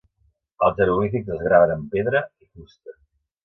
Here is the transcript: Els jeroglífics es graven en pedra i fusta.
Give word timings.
Els 0.67 0.79
jeroglífics 0.79 1.31
es 1.37 1.45
graven 1.49 1.77
en 1.77 1.87
pedra 1.95 2.25
i 2.47 2.51
fusta. 2.51 3.01